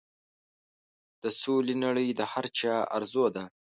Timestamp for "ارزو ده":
2.97-3.43